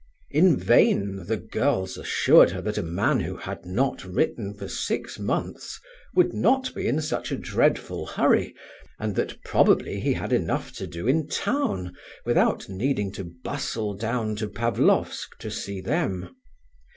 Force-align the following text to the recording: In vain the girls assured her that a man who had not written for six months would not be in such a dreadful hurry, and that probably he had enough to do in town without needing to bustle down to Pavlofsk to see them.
In 0.31 0.57
vain 0.57 1.27
the 1.27 1.37
girls 1.37 1.95
assured 1.95 2.49
her 2.49 2.61
that 2.63 2.79
a 2.79 2.81
man 2.81 3.19
who 3.19 3.37
had 3.37 3.67
not 3.67 4.03
written 4.03 4.55
for 4.55 4.67
six 4.67 5.19
months 5.19 5.79
would 6.15 6.33
not 6.33 6.73
be 6.73 6.87
in 6.87 6.99
such 7.01 7.31
a 7.31 7.37
dreadful 7.37 8.07
hurry, 8.07 8.55
and 8.97 9.13
that 9.13 9.43
probably 9.43 9.99
he 9.99 10.13
had 10.13 10.33
enough 10.33 10.71
to 10.77 10.87
do 10.87 11.07
in 11.07 11.27
town 11.27 11.95
without 12.25 12.67
needing 12.67 13.11
to 13.11 13.23
bustle 13.43 13.93
down 13.93 14.35
to 14.37 14.47
Pavlofsk 14.47 15.37
to 15.37 15.51
see 15.51 15.81
them. 15.81 16.35